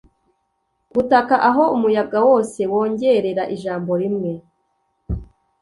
ubutaka 0.91 1.35
aho 1.49 1.63
umuyaga 1.75 2.17
wose 2.27 2.59
wongorera 2.71 3.41
ijambo 3.55 3.91
rimwe, 4.01 4.31